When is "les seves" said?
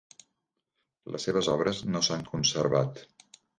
1.17-1.51